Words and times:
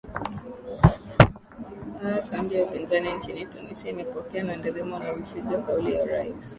aa 2.03 2.21
kambi 2.21 2.55
ya 2.55 2.63
upinzani 2.63 3.13
nchini 3.13 3.45
tunisia 3.45 3.89
imepokea 3.91 4.45
kwa 4.45 4.55
nderemo 4.55 4.99
na 4.99 5.13
vifijo 5.13 5.57
kauli 5.61 5.93
ya 5.93 6.03
urais 6.03 6.45